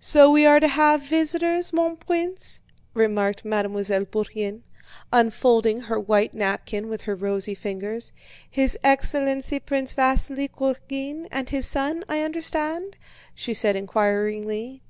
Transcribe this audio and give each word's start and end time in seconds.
"So 0.00 0.30
we 0.30 0.46
are 0.46 0.60
to 0.60 0.66
have 0.68 1.02
visitors, 1.02 1.74
mon 1.74 1.96
prince?" 1.98 2.60
remarked 2.94 3.44
Mademoiselle 3.44 4.06
Bourienne, 4.06 4.62
unfolding 5.12 5.80
her 5.80 6.00
white 6.00 6.32
napkin 6.32 6.88
with 6.88 7.02
her 7.02 7.14
rosy 7.14 7.54
fingers. 7.54 8.10
"His 8.50 8.78
Excellency 8.82 9.60
Prince 9.60 9.92
Vasíli 9.92 10.48
Kurágin 10.50 11.26
and 11.30 11.50
his 11.50 11.66
son, 11.66 12.02
I 12.08 12.22
understand?" 12.22 12.96
she 13.34 13.52
said 13.52 13.76
inquiringly. 13.76 14.80